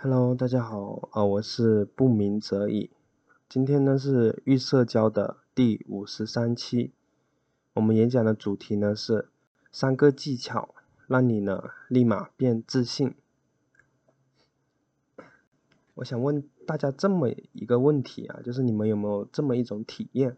[0.00, 2.88] Hello，大家好，啊，我是不鸣则已。
[3.48, 6.92] 今天呢是预社交的第五十三期，
[7.74, 9.28] 我们演讲的主题呢是
[9.72, 10.72] 三个技巧，
[11.08, 13.16] 让你呢立马变自信。
[15.94, 20.36] 我想问大家这么一个问题啊，就是你们有没有这么一种体验？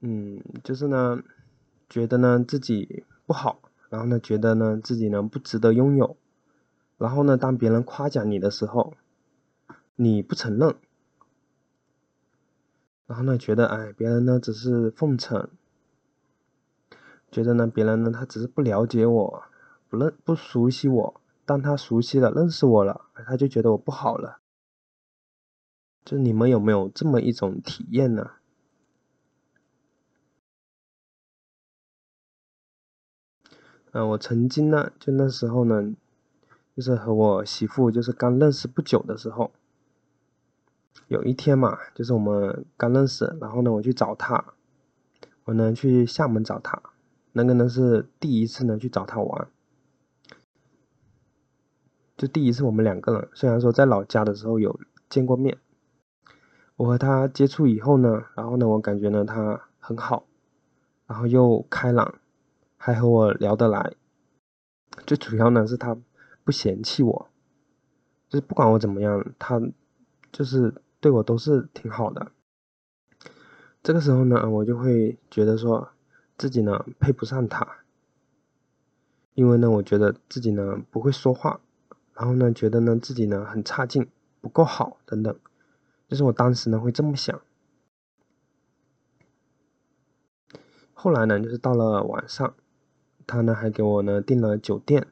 [0.00, 1.22] 嗯，就是呢，
[1.90, 3.60] 觉得呢自己不好，
[3.90, 6.16] 然后呢觉得呢自己呢不值得拥有。
[6.98, 8.94] 然后呢，当别人夸奖你的时候，
[9.94, 10.74] 你不承认。
[13.06, 15.48] 然后呢，觉得哎，别人呢只是奉承，
[17.30, 19.44] 觉得呢别人呢他只是不了解我，
[19.88, 21.20] 不认不熟悉我。
[21.46, 24.40] 当他熟悉了、认识我了，他就觉得我不好了。
[26.04, 28.32] 就你们有没有这么一种体验呢？
[33.92, 35.94] 嗯，我曾经呢，就那时候呢。
[36.78, 39.50] 就是和我媳妇就是刚认识不久的时候，
[41.08, 44.54] 有一天嘛，就是我们刚认识，然后呢，我去找她，
[45.42, 46.80] 我呢去厦门找她，
[47.32, 49.48] 那个呢是第一次呢去找她玩，
[52.16, 54.78] 就第一次我们两个人，虽然说在老家的时候有
[55.10, 55.58] 见过面，
[56.76, 60.28] 我和她接触以后呢，然后呢，我感觉呢她很好，
[61.08, 62.20] 然后又开朗，
[62.76, 63.94] 还和我聊得来，
[65.04, 65.96] 最主要呢是她。
[66.48, 67.28] 不嫌弃我，
[68.30, 69.60] 就是不管我怎么样，他
[70.32, 72.32] 就是对我都是挺好的。
[73.82, 75.90] 这个时候呢，我就会觉得说
[76.38, 77.84] 自己呢配不上他，
[79.34, 81.60] 因为呢，我觉得自己呢不会说话，
[82.14, 84.08] 然后呢，觉得呢自己呢很差劲，
[84.40, 85.38] 不够好等等，
[86.08, 87.38] 就是我当时呢会这么想。
[90.94, 92.54] 后来呢，就是到了晚上，
[93.26, 95.08] 他呢还给我呢订了酒店。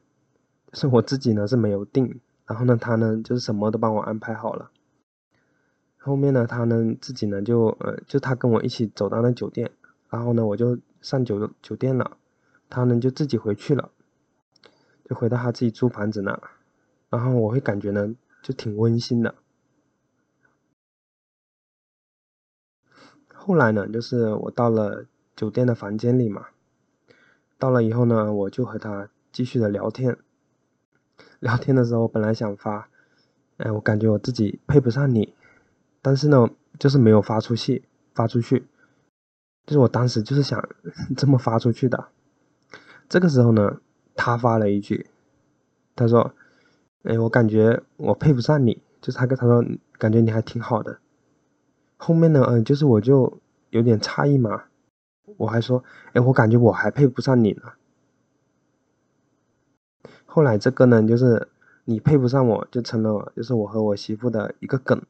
[0.77, 4.69] 是我自己呢是没有订，然后呢他呢就是什么都帮我安排好了。
[5.97, 9.71] 后面呢他呢自己呢就呃就他跟我一起走到那酒店，
[10.11, 12.17] 然后呢我就上酒酒店了，
[12.69, 13.89] 他呢就自己回去了，
[15.03, 16.39] 就回到他自己租房子那，
[17.09, 19.33] 然后我会感觉呢就挺温馨的。
[23.33, 26.49] 后来呢就是我到了酒店的房间里嘛，
[27.57, 30.19] 到了以后呢我就和他继续的聊天。
[31.39, 32.89] 聊天的时候，本来想发，
[33.57, 35.33] 哎，我感觉我自己配不上你，
[36.01, 36.49] 但是呢，
[36.79, 37.83] 就是没有发出去，
[38.13, 38.65] 发出去，
[39.65, 40.67] 就是我当时就是想
[41.15, 42.07] 这么发出去的。
[43.09, 43.79] 这个时候呢，
[44.15, 45.07] 他发了一句，
[45.95, 46.33] 他说
[47.03, 49.63] ：“哎，我感觉我配不上你。”就是他跟他说，
[49.97, 50.97] 感觉你还挺好的。
[51.97, 54.65] 后面呢，嗯，就是我就有点诧异嘛，
[55.37, 55.83] 我还说
[56.13, 57.61] ：“哎，我感觉我还配不上你呢。”
[60.27, 61.47] 后来这个呢，就是
[61.85, 65.01] 你配不上我，就成了就是我和我媳妇的一个梗。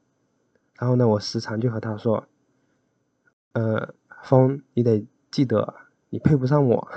[0.78, 2.26] 然后呢，我时常就和她说
[3.52, 5.74] ：“呃，风，你得记得，
[6.08, 6.88] 你配不上我。”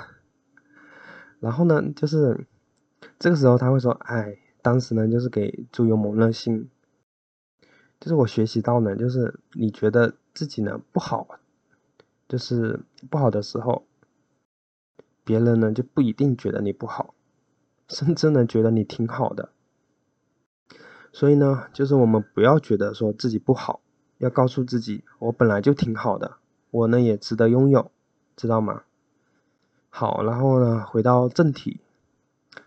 [1.40, 2.46] 然后呢，就是
[3.18, 6.70] 这个时候他会说：“哎，当时呢，就是给猪油蒙了心。”
[7.98, 11.40] 就是我学习到呢，就是你觉得自己呢不好，
[12.28, 13.84] 就是不好的时候，
[15.24, 17.14] 别人呢就不一定觉得你不好。
[17.88, 19.50] 甚至呢，觉得你挺好的，
[21.12, 23.80] 所以呢，就是我们不要觉得说自己不好，
[24.18, 26.36] 要告诉自己，我本来就挺好的，
[26.70, 27.90] 我呢也值得拥有，
[28.36, 28.82] 知道吗？
[29.90, 31.80] 好，然后呢，回到正题，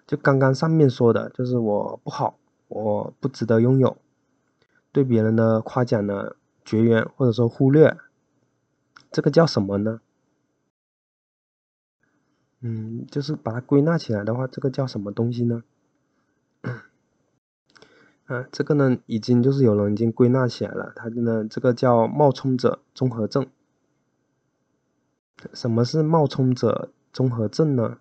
[0.05, 2.37] 就刚刚上面说的，就是我不好，
[2.67, 3.97] 我不值得拥有，
[4.91, 7.97] 对别人的夸奖呢绝缘或者说忽略，
[9.11, 10.01] 这个叫什么呢？
[12.67, 15.61] 嗯，就是把它归纳起来的话，这个叫什么东西呢？
[18.25, 23.45] 啊，这个呢，已经就是有人已经归纳起来了，它呢，这个叫冒充者综合症。
[25.53, 27.99] 什么是冒充者综合症呢？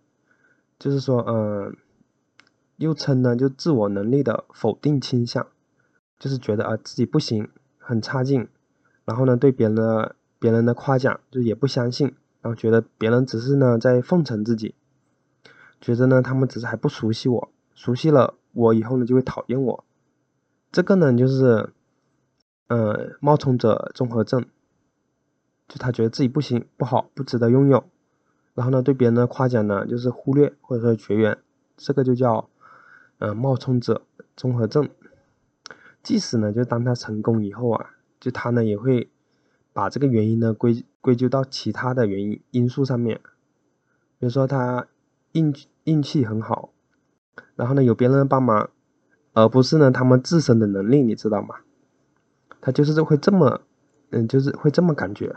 [0.79, 1.77] 就是说，嗯，
[2.79, 5.47] 又称呢，就自我能力的否定倾向，
[6.19, 8.49] 就是觉得啊自己不行，很差劲，
[9.05, 12.15] 然后呢，对别人的别人的夸奖就也不相信。
[12.45, 14.75] 然后觉得别人只是呢在奉承自己，
[15.81, 19.83] 觉得呢他们只是还不熟悉我，熟悉了我以后呢就会讨厌我。
[20.71, 21.73] 这个呢就是，
[22.67, 24.45] 呃冒充者综合症，
[25.69, 27.83] 就他觉得自己不行不好不值得拥有，
[28.53, 31.39] 然后呢对别人的夸奖呢就是忽略或者说绝缘，
[31.79, 32.51] 这个就叫，
[33.21, 34.03] 呃冒充者
[34.37, 34.91] 综合症。
[36.03, 39.09] 即使呢就当他成功以后啊，就他呢也会。
[39.77, 43.21] 把这个原因呢归归咎到其他的原因因素上面，
[44.19, 44.87] 比如说他
[45.33, 45.55] 运
[45.85, 46.73] 运气很好，
[47.57, 48.71] 然后呢有别人帮忙，
[49.35, 51.57] 而不是呢他们自身的能力，你知道吗？
[52.63, 53.61] 他就是会这么，
[54.13, 55.37] 嗯，就是会这么感觉。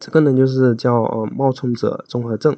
[0.00, 2.56] 这个呢就是叫呃冒充者综合症。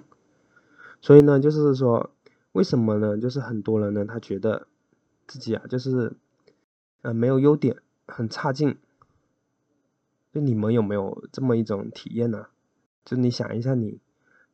[1.03, 2.09] 所以呢，就是说，
[2.53, 3.19] 为什么呢？
[3.19, 4.67] 就是很多人呢，他觉得
[5.27, 6.15] 自己啊，就是，
[7.03, 7.77] 呃，没有优点，
[8.07, 8.79] 很差劲。
[10.35, 12.49] 就你们有没有这么一种体验呢？
[13.05, 14.01] 就你想一下，你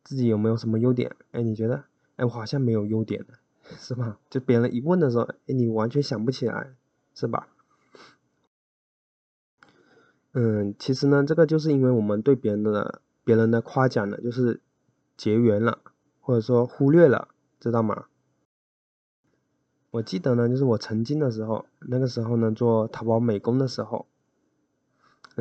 [0.05, 1.17] 自己有没有什么优点？
[1.32, 1.85] 哎，你觉得，
[2.17, 3.38] 哎，我好像没有优点的，
[3.79, 4.19] 是吧？
[4.29, 6.75] 就别人一问的时候，哎，你完全想不起来，
[7.15, 7.49] 是吧？
[10.32, 14.61] 嗯，其实呢，这个就是因为我们对别人的别人的夸奖呢，就是
[15.17, 15.79] 结缘了。
[16.23, 17.29] 或者说忽略了，
[17.59, 18.05] 知道吗？
[19.91, 24.06] 我记得呢，就是我曾经的时候，那个时候呢做淘宝美工的时候，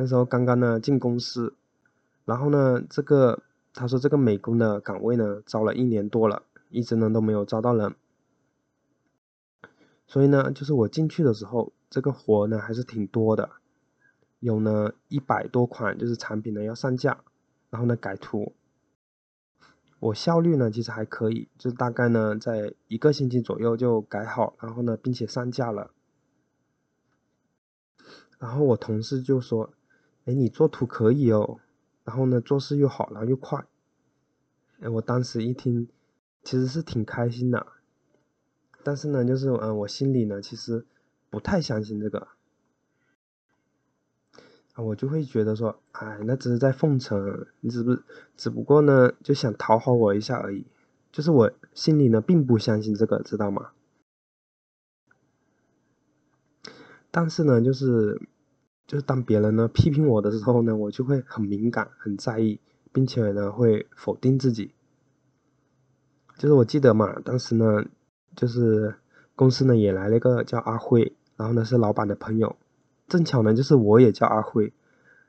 [0.00, 1.54] 那时候刚刚呢进公司，
[2.24, 3.42] 然后呢这个
[3.74, 7.94] 他说这个美工的岗位呢招了一年多了，一直呢都没有招到人，
[10.06, 13.50] 所以呢就是我进去的时候，这个活呢还是挺多的，
[14.38, 17.22] 有呢一百多款就是产品呢要上架，
[17.68, 18.54] 然后呢改图。
[19.98, 25.90] 我效率呢其实还可以，就大概呢在一个星期左右就改好，然后呢并且上架了。
[28.38, 29.74] 然后我同事就说
[30.24, 31.60] ：“哎，你做图可以哦，
[32.04, 33.66] 然后呢做事又好，然后又快。”
[34.80, 35.88] 哎，我当时一听，
[36.42, 37.66] 其实是挺开心的，
[38.82, 40.86] 但是呢就是嗯我心里呢其实
[41.28, 42.28] 不太相信这个。
[44.74, 47.98] 啊我就会觉得说，哎，那只是在奉承，你只不，
[48.36, 50.64] 只不过呢，就想讨好我一下而已，
[51.12, 53.72] 就是我心里呢，并不相信这个，知道吗？
[57.10, 58.22] 但是呢，就是，
[58.90, 62.58] 就是当别人呢批评我的时候呢，我就会很敏感，很在意，
[62.92, 64.72] 并且呢，会否定自己。
[66.36, 67.84] 就是我记得嘛，当时呢，
[68.34, 68.96] 就是
[69.36, 72.56] 公司呢也来了一个叫阿辉，然后呢是老板的朋友。
[73.06, 74.72] 正巧呢，就是我也叫阿辉，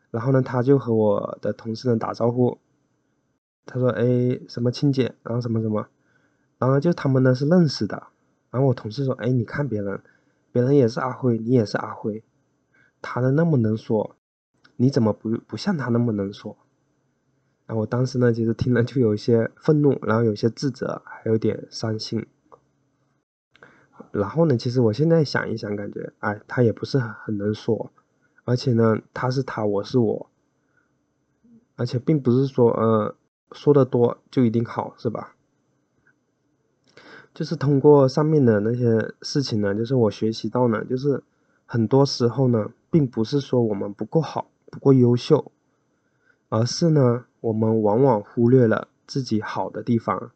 [0.10, 2.58] 然后呢，他就和我的同事呢打招呼，
[3.68, 5.86] 他说：“哎，什么亲姐，然后什么什么，
[6.58, 8.08] 然后就他们呢是认识的。”
[8.50, 10.02] 然后我同事说：“哎，你看别人，
[10.52, 12.24] 别人也是阿辉，你也是阿辉，
[13.02, 14.16] 他的那么能说，
[14.78, 16.58] 你怎么不不像他那么能说？”
[17.68, 22.28] 然后我当时呢，其实听了就有一些愤怒，然后有些自责，还有点伤心。
[24.12, 27.92] 然后呢，其实我现在想一想，感觉，哎，他也不是很能说，
[28.44, 30.30] 而且呢，他是他，我是我，
[31.78, 33.16] 而且并不是说，呃，
[33.54, 35.36] 说的多就一定好，是吧？
[37.34, 41.24] 就是通过上面的那些事情呢，就是我学习到呢，就是
[41.66, 45.52] 很多时候呢，并不是说我们不够好，不够优秀，
[46.50, 50.32] 而是呢，我们往往忽略了自己好的地方，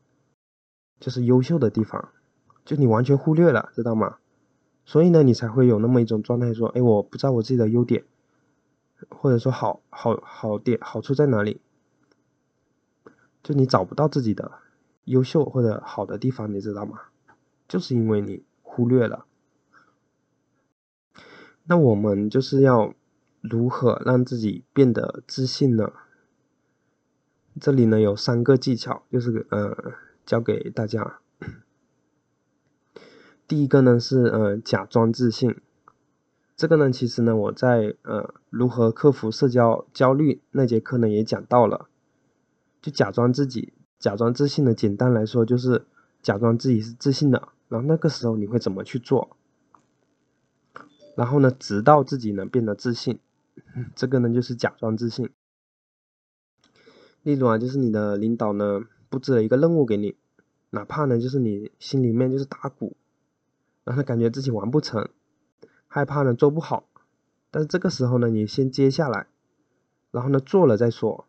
[0.99, 2.09] 就是优秀的地方。
[2.63, 4.17] 就你完全忽略了，知道吗？
[4.85, 8.05] 所以呢，你才会有那么一种状态，说，哎，我不知道我自己的优点，
[9.09, 11.61] 或者说好好好点好处在哪里，
[13.43, 14.51] 就你找不到自己的
[15.03, 17.01] 优秀或者好的地方，你知道吗？
[17.67, 19.25] 就是因为你忽略了。
[21.67, 22.93] 那我们就是要
[23.41, 25.91] 如何让自己变得自信呢？
[27.59, 29.93] 这里呢有三个技巧，就是呃，
[30.25, 31.19] 教给大家。
[33.47, 35.55] 第一个呢是呃假装自信，
[36.55, 41.87] 这个呢其实呢我在呃如何克服社交焦虑那节课呢也讲到了，
[42.81, 45.85] 就假装自己假装自信的简单来说就是
[46.21, 49.37] 假装自己是自信的，然后那个时候你会怎么去做？
[51.15, 53.19] 然后呢直到自己呢变得自信，
[53.95, 55.29] 这个呢就是假装自信。
[57.23, 60.15] 例如啊就是你的领导呢布置了一个任务给你，
[60.69, 62.95] 哪怕呢就是你心里面就是打鼓。
[63.83, 65.09] 然后感觉自己完不成，
[65.87, 66.89] 害怕呢做不好，
[67.51, 69.27] 但是这个时候呢，你先接下来，
[70.09, 71.27] 然后呢做了再说。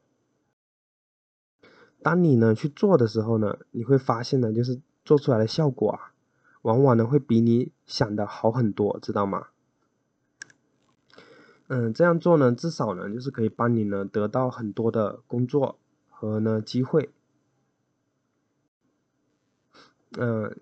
[2.03, 6.13] 当你呢去做的时候呢，你会发现呢，就是做出来的效果啊，
[6.63, 9.49] 往往呢会比你想的好很多，知道吗？
[11.69, 17.11] 嗯，这样做呢，至少呢就是可以帮你呢得到很多的工作和呢机会。
[20.19, 20.57] 嗯。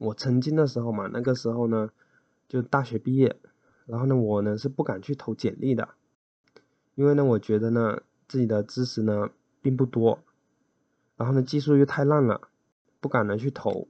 [0.00, 1.90] 我曾经的时候嘛，那个时候呢，
[2.48, 3.38] 就大学毕业，
[3.84, 5.90] 然后呢，我呢是不敢去投简历的，
[6.94, 9.28] 因为呢，我觉得呢自己的知识呢
[9.60, 10.20] 并不多，
[11.18, 12.48] 然后呢技术又太烂了，
[12.98, 13.88] 不敢呢去投。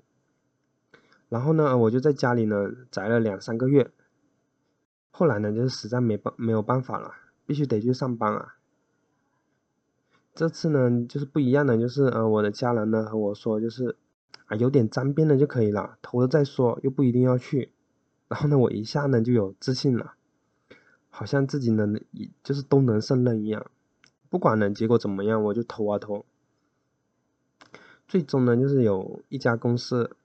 [1.29, 3.93] 然后呢，我就在家里呢宅了两三个月，
[5.11, 7.15] 后来呢就是实在没办没有办法了，
[7.47, 8.57] 必须得去上班啊。
[10.35, 13.97] 这次呢就是不一样的，就是呃我的家人呢和我说就是。
[14.47, 17.71] 啊，有点沾边的就可以了，投了再说，又不一定要去。
[18.27, 20.15] 然后呢，我一下呢就有自信了，
[21.09, 22.01] 好像自己能
[22.43, 23.71] 就是都能胜任一样，
[24.29, 26.27] 不管呢结果怎么样，我就投啊投。
[28.09, 30.17] 最终呢，就是有一家公司，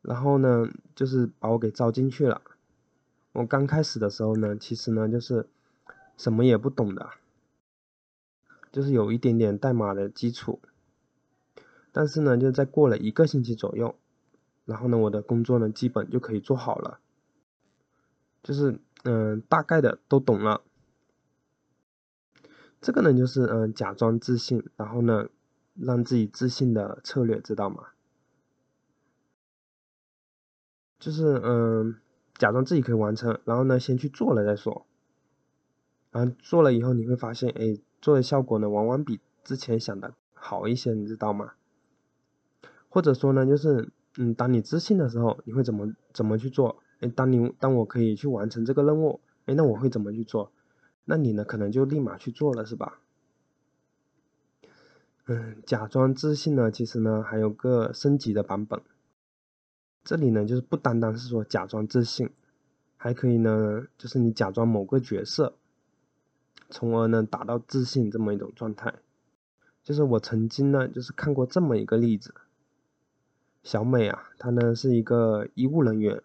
[0.00, 2.42] 然后呢，就是把我给招进去了。
[3.32, 5.48] 我刚开始的时候呢，其实呢就是
[6.16, 7.10] 什么也不懂的，
[8.70, 10.60] 就是有一点点代码的基础。
[11.92, 13.94] 但是呢，就在过了一个星期左右，
[14.64, 17.00] 然后呢，我的工作呢基本就可以做好了，
[18.42, 20.62] 就是嗯，大概的都懂了。
[22.80, 25.28] 这个呢，就是嗯，假装自信，然后呢，
[25.74, 27.88] 让自己自信的策略，知道吗？
[30.98, 32.00] 就是嗯，
[32.42, 34.84] 假装自己可以完成，然后呢，先去做了再说。
[36.10, 41.52] 然后做了以后，你会发现，哎，做的效果呢，往往比之前想的好一些，你知道吗？
[42.88, 46.82] 或者说呢，就是，嗯，当你自信的时候，你会怎么怎么去做？
[46.98, 50.50] 哎，当你当我可以去完成这个任务，哎，那我会怎么去做？
[51.04, 52.98] 那你呢，可能就立马去做了，是吧？
[55.26, 58.82] 嗯，假装自信呢，其实呢还有个升级的版本。
[60.04, 62.30] 这里呢，就是不单单是说假装自信，
[62.96, 65.54] 还可以呢，就是你假装某个角色，
[66.70, 68.94] 从而呢达到自信这么一种状态。
[69.84, 72.34] 就是我曾经呢，就是看过这么一个例子。
[73.62, 76.22] 小美啊，她呢是一个医务人员，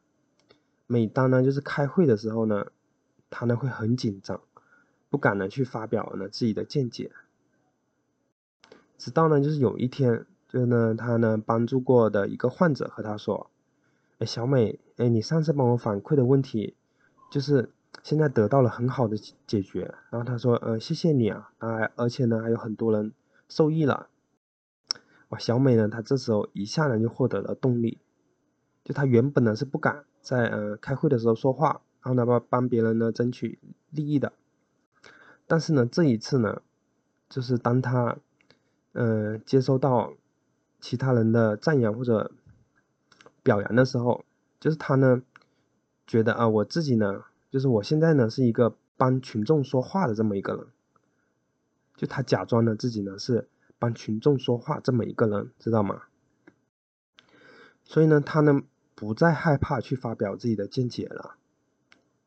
[0.87, 2.67] 每当呢就是开会的时候呢，
[3.29, 4.41] 她呢会很紧张，
[5.09, 7.11] 不敢呢去发表呢自己的见解。
[8.97, 13.51] 直到呢就是有一天，就是呢她呢帮助过的一个患者和她说
[14.19, 16.75] ：“哎，小美，哎，你上次帮我反馈的问题，
[17.29, 17.71] 就是
[18.01, 23.13] 现在得到了很好的解决。”然后他说：“呃，谢谢你啊，啊，而且呢还有很多人
[23.47, 24.09] 受益了。”
[25.29, 27.99] 哇，小美呢，她这时候一下呢就获得了动力，
[28.83, 33.59] 就她原本呢是不敢在呃开会的时候说话，然后呢帮帮别人呢争取
[33.91, 34.33] 利益的，
[35.45, 36.61] 但是呢这一次呢，
[37.29, 38.17] 就是当她
[38.93, 40.13] 嗯接收到
[40.79, 42.31] 其他人的赞扬或者
[43.47, 44.25] 表扬的时候，
[44.59, 45.21] 就是他呢
[46.05, 50.67] 觉得啊我自己呢，就是我现在呢是一个帮群众说话的这么一个人，
[51.95, 53.47] 就他假装呢自己呢是。
[53.79, 56.01] 帮群众说话这么一个人，知道吗？
[57.83, 58.63] 所以呢，他呢
[58.95, 61.35] 不再害怕去发表自己的见解了，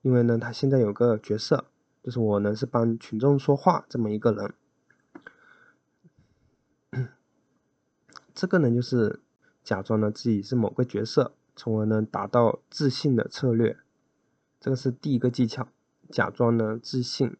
[0.02, 1.64] 因为呢，他现在有个角色，
[2.04, 4.54] 就是我呢是帮群众说话这么一个人。
[8.32, 9.18] 这个呢就是
[9.62, 13.76] 假装呢自己是某个角色，从而呢达到自信的策略。
[14.60, 15.68] 这个是第一个技巧，
[16.10, 17.36] 假装呢自信。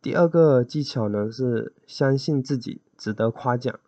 [0.00, 3.78] 第二个技巧呢是相信自己值得夸奖，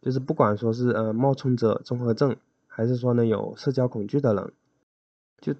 [0.00, 4.52] 就是不管说是呃冒充者综合症，还是说呢有社交恐惧的人，
[5.40, 5.54] 就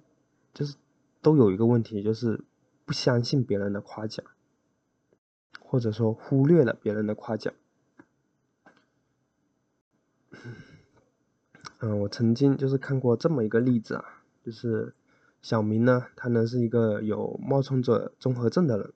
[0.54, 0.76] 就是
[1.20, 2.44] 都有一个问题，就是
[2.84, 4.24] 不相信别人的夸奖，
[5.60, 7.52] 或者说忽略了别人的夸奖。
[11.80, 14.04] 嗯，我曾经就是看过这么一个例子啊，
[14.44, 14.94] 就是
[15.42, 18.92] 小明呢，他呢是一个有冒充者综合症的人。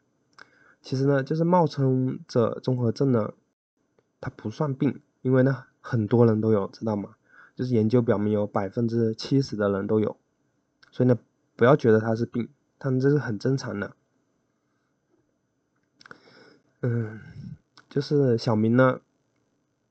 [0.81, 3.35] 其实呢，就是冒充者综合症呢，
[4.21, 7.15] 它不算病，因为呢很多人都有，知道吗？
[7.55, 10.17] 就是研究表明有百分之七十的人都有，
[10.91, 11.17] 所以呢
[11.55, 12.49] 不要觉得它是病，
[12.81, 13.95] 他们这是很正常的。
[16.81, 17.21] 嗯，
[17.89, 19.01] 就是小明呢，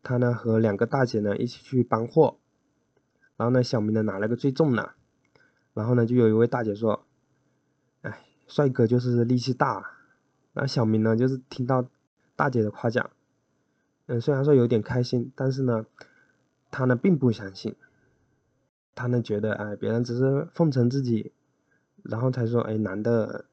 [0.04, 2.38] 他呢和两个大姐呢一起去搬货，
[3.38, 4.94] 然后呢小明呢拿了个最重的，
[5.74, 7.06] 然后呢就有一位大姐说
[8.02, 9.98] ：“哎，帅哥就是力气大。”
[10.54, 11.88] 那小明呢，就是听到
[12.36, 13.10] 大姐的夸奖，
[14.08, 15.86] 嗯，虽然说有点开心，但是呢，
[16.72, 17.78] 他呢并不相信，
[18.94, 21.32] 他呢觉得，哎，别人只是奉承自己，
[22.04, 23.46] 然后才说，哎，男的，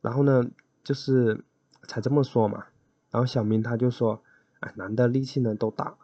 [0.00, 0.50] 然后呢，
[0.82, 1.44] 就是
[1.86, 2.64] 才这么说嘛。
[3.12, 4.20] 然后小明他就说，
[4.60, 5.96] 哎，男的力气呢都大。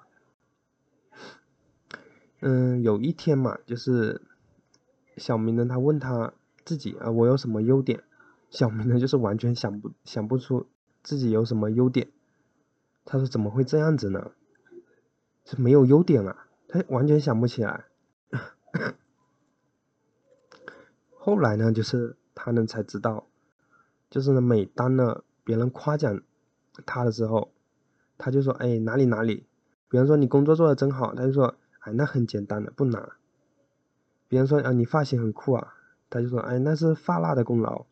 [2.40, 4.20] 嗯，有一天嘛，就是
[5.16, 6.34] 小明呢，他问他
[6.64, 8.02] 自己啊，我有什么优点？
[8.50, 10.66] 小明呢，就是完全想不想不出
[11.02, 12.10] 自己有什么优点。
[13.04, 14.32] 他说：“怎么会这样子呢？
[15.44, 17.84] 是没有优点啊？”他完全想不起来。
[21.10, 23.26] 后来呢，就是他呢才知道，
[24.10, 26.20] 就是呢，每当呢别人夸奖
[26.84, 27.52] 他的时候，
[28.18, 29.46] 他就说：“哎，哪里哪里。”
[29.88, 33.10] 比方说你工作做的真好，他就说：“哎，那很简单的，不难。”
[34.28, 35.74] 别人说：“啊，你发型很酷啊。”
[36.10, 37.86] 他就说：“哎，那是发蜡的功劳。”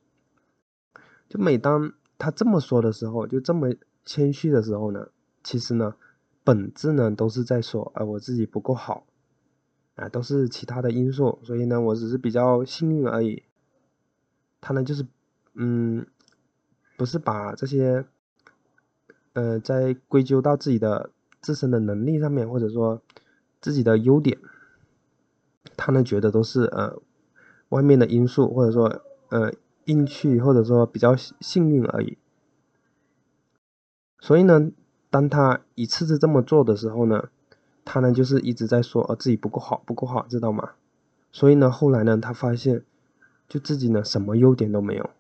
[1.29, 5.09] 就每当他这么说的时候，就这么谦虚的时候呢，
[5.43, 5.97] 其实呢，
[6.45, 9.07] 本质呢都是在说，哎，我自己不够好，
[9.97, 13.45] 啊，都是其他的因素，所以呢，我只是比较幸运而已。
[14.61, 15.07] 他呢，就是，
[15.55, 16.07] 嗯，
[16.97, 18.05] 不是把这些，
[19.35, 21.11] 呃，在归咎到自己的
[21.41, 23.03] 自身的能力上面，或者说
[23.61, 24.39] 自己的优点，
[25.77, 26.99] 他呢觉得都是呃
[27.69, 29.53] 外面的因素，或者说呃
[29.85, 32.17] 运气，或者说比较幸运而已。
[34.21, 34.71] 所以呢，
[35.11, 37.29] 当他一次次这么做的时候呢，
[37.85, 40.75] 他呢就是一直在说呃自己不够好，不够好，知道吗？
[41.33, 42.85] 所以呢，后来呢，他发现
[43.49, 45.11] 就自己呢什么优点都没有。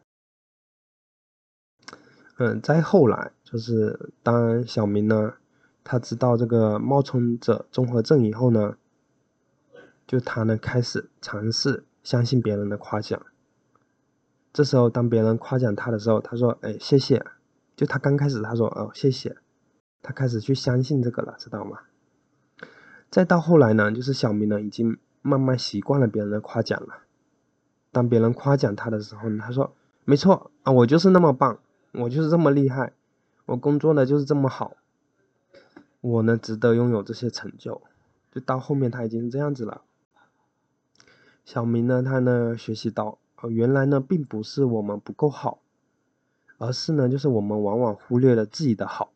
[2.36, 5.34] 嗯，再后来就是当小明呢，
[5.84, 8.76] 他知道这个冒充者综合症以后呢，
[10.08, 13.22] 就他呢开始尝试相信别人的夸奖。
[14.52, 17.24] 这时候当别人夸奖他的时候，他说：“哎，谢谢。”
[17.76, 19.36] 就他刚开始他说哦谢谢，
[20.02, 21.78] 他开始去相信这个了，知道吗？
[23.08, 27.04] 再到后来呢，就是小明呢已经慢慢习惯了别人的夸奖了。
[27.92, 31.60] 当别人夸奖他的时候呢，他说没错啊，我就是那么棒，
[31.92, 32.92] 我就是这么厉害，
[33.46, 34.76] 我工作呢就是这么好，
[36.00, 37.82] 我呢值得拥有这些成就。
[38.32, 39.82] 就到后面他已经这样子了。
[41.44, 45.60] 小明呢，他呢学习到哦，原来呢并不是我们不够好。
[46.56, 49.12] 而是呢，就是我们往往忽略了自己的好，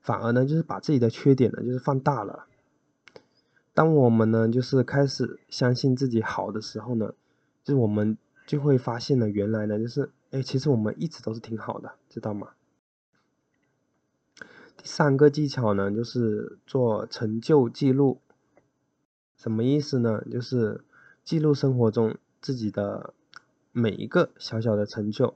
[0.00, 2.46] 反而呢，就是把自己的缺点呢，就是放大了。
[3.72, 7.14] 当我们呢，就是开始相信自己好的时候呢，
[7.62, 12.50] 就我们就会发现呢，原来呢，就是哎，其实我们一直都是挺好的，知道吗？
[14.76, 18.20] 第三个技巧呢，就是做成就记录。
[19.36, 20.22] 什么意思呢？
[20.30, 20.84] 就是
[21.24, 23.14] 记录生活中自己的
[23.72, 25.34] 每一个小小的成就。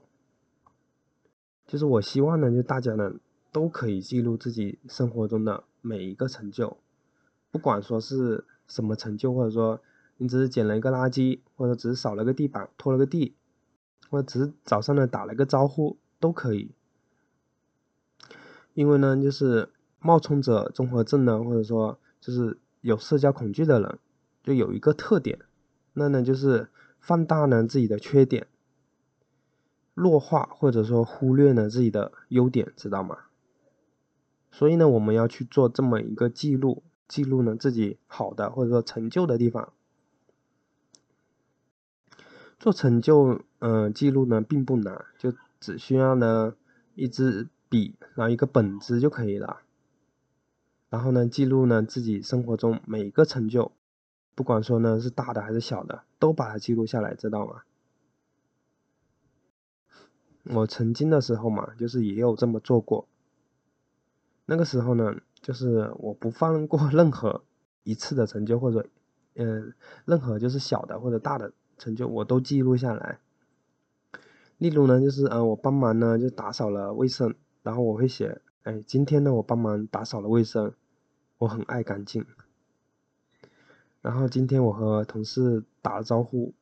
[1.67, 3.13] 就是我希望呢，就大家呢
[3.51, 6.77] 都可以记录自己生活中的每一个成就，
[7.51, 9.81] 不管说是什么成就，或者说
[10.17, 13.35] 你只是捡了一个垃圾，或者只是扫了个地板、拖了个地，
[14.09, 16.71] 或者只是早上呢打了个招呼都可以。
[18.73, 23.99] 因为呢，就是冒充者综合症呢，或者说就是有社交恐惧的人，
[24.43, 25.39] 就有一个特点，
[25.93, 28.47] 那呢就是放大呢自己的缺点。
[29.93, 33.17] 弱化或者说忽略了自己的优点，知道吗？
[34.49, 39.73] 所以呢，我们要去做这么一个记录，记录呢自己好的或者说成就的地方。
[42.57, 46.55] 做成就，嗯，记录呢并不难，就只需要呢
[46.95, 49.61] 一支笔，然后一个本子就可以了。
[50.89, 53.71] 然后呢，记录呢自己生活中每一个成就，
[54.33, 57.61] 不管说呢是大的还是小的，都把它记录下来，知道吗？
[60.45, 63.07] 我曾经的时候嘛，就是也有这么做过。
[64.47, 67.43] 那个时候呢，就是我不放过 任何
[67.83, 68.87] 一次的成就，或者，
[69.35, 73.19] 嗯，任何就是小的或者大的成就，我都记录下来。
[74.57, 80.73] 例如呢，就是呃，我帮忙呢就打扫了卫生，然后我会写，哎，今天呢我帮忙打扫了卫生，
[81.39, 82.25] 我很爱干净。
[84.01, 86.53] 然后今天我和同事打了招呼，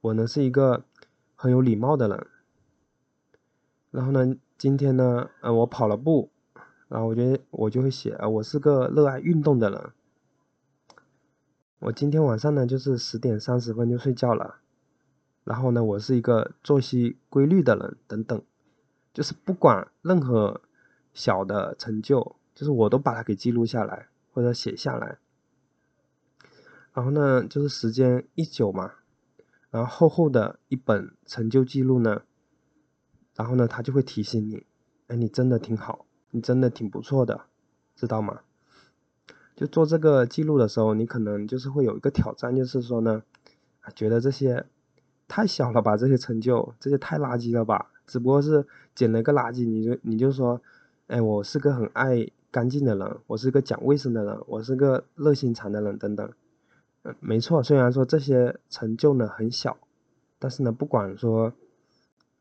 [0.00, 0.84] 我呢是一个
[1.34, 2.26] 很有礼貌的人。
[3.90, 6.30] 然后呢，今天呢，呃，我跑了步，
[6.88, 9.90] 然后我觉得我就会写，我是个热爱运动的人。
[11.80, 14.56] 我今天晚上呢，就是十点三十分就睡觉了。
[15.44, 18.42] 然后呢，我是一个作息规律的人，等等，
[19.18, 20.60] 就是不管任何
[21.12, 25.18] 小的成就，就是我都把它给记录下来或者写下来。
[26.92, 28.92] 然后呢，就是时间一久嘛，
[29.72, 32.22] 然后厚厚的一本成就记录呢。
[33.34, 34.64] 然后呢，他就会提醒你，
[35.08, 37.46] 哎，你真的挺好，你真的挺不错的，
[37.96, 38.42] 知道吗？
[39.56, 43.24] 就做这个记录的时候，你可能就是会有一个挑战，就是说呢，
[43.96, 44.66] 觉得这些
[45.26, 47.90] 太小了吧，这些成就，这些太垃圾了吧？
[48.08, 48.66] 只不过是
[48.96, 50.60] 捡了个垃圾，你就你就说，
[51.06, 56.32] 哎，我是个很爱干净的人，我是个讲卫生的人，我是个热心肠的人，等等。
[57.04, 59.78] 嗯，没错，虽然说这些成就呢很小，
[60.40, 61.52] 但是呢，不管说。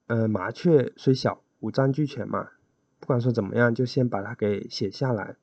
[0.09, 2.47] 呃，麻雀虽小，五脏俱全嘛。
[2.97, 5.35] 不管说怎么样，就先把它给写下来。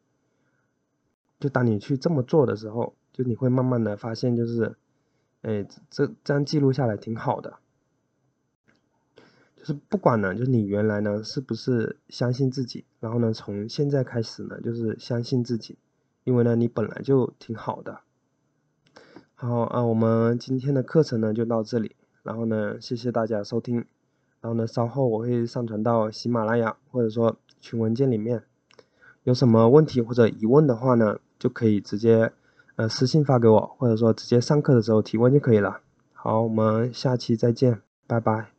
[1.39, 4.75] 就当你去这么做的时候，就你会慢慢的发现，就是，
[5.43, 7.59] 哎，这这样记录下来挺好的。
[9.65, 15.79] 就是不管呢，就是你原来呢是不是相信自己，然后呢，从现在开始呢，就是相信自己，
[16.25, 18.01] 因为呢，你本来就挺好的。
[19.35, 23.87] 好啊，我们今天的课程呢就到这里，然后呢，谢谢大家收听。
[24.43, 28.43] 然后呢，稍后我会上传到喜马拉雅或者说群文件里面。
[29.23, 32.31] 有什么问题或者疑问的话呢，就可以直接
[32.77, 35.81] 呃私信发给我，或者说直接上课的时候提问就可以了。
[36.13, 38.54] 好，我们下期再见，拜拜。